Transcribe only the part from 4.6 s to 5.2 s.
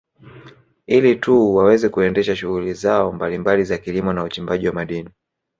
wa madini